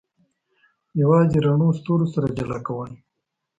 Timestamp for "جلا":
2.37-2.59